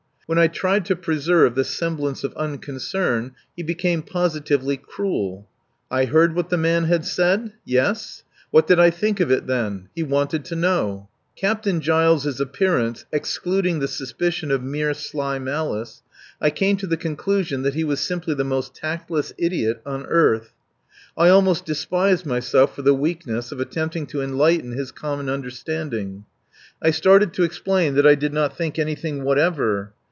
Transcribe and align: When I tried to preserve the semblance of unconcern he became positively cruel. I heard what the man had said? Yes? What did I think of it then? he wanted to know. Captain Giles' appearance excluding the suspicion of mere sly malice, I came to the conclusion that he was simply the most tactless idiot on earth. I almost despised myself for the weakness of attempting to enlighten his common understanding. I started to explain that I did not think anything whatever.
When 0.27 0.39
I 0.39 0.47
tried 0.47 0.85
to 0.85 0.95
preserve 0.95 1.55
the 1.55 1.65
semblance 1.65 2.23
of 2.23 2.31
unconcern 2.35 3.33
he 3.53 3.63
became 3.63 4.01
positively 4.01 4.77
cruel. 4.77 5.49
I 5.91 6.05
heard 6.05 6.35
what 6.35 6.49
the 6.49 6.55
man 6.55 6.85
had 6.85 7.03
said? 7.03 7.51
Yes? 7.65 8.23
What 8.49 8.65
did 8.65 8.79
I 8.79 8.91
think 8.91 9.19
of 9.19 9.29
it 9.29 9.45
then? 9.45 9.89
he 9.93 10.03
wanted 10.03 10.45
to 10.45 10.55
know. 10.55 11.09
Captain 11.35 11.81
Giles' 11.81 12.39
appearance 12.39 13.03
excluding 13.11 13.79
the 13.79 13.89
suspicion 13.89 14.51
of 14.51 14.63
mere 14.63 14.93
sly 14.93 15.37
malice, 15.37 16.01
I 16.39 16.49
came 16.49 16.77
to 16.77 16.87
the 16.87 16.95
conclusion 16.95 17.63
that 17.63 17.73
he 17.73 17.83
was 17.83 17.99
simply 17.99 18.33
the 18.33 18.45
most 18.45 18.73
tactless 18.73 19.33
idiot 19.37 19.81
on 19.85 20.05
earth. 20.05 20.53
I 21.17 21.27
almost 21.27 21.65
despised 21.65 22.25
myself 22.25 22.73
for 22.73 22.83
the 22.83 22.93
weakness 22.95 23.51
of 23.51 23.59
attempting 23.59 24.07
to 24.07 24.21
enlighten 24.21 24.71
his 24.71 24.93
common 24.93 25.27
understanding. 25.27 26.23
I 26.81 26.91
started 26.91 27.33
to 27.33 27.43
explain 27.43 27.95
that 27.95 28.07
I 28.07 28.15
did 28.15 28.31
not 28.31 28.55
think 28.57 28.79
anything 28.79 29.25
whatever. 29.25 29.91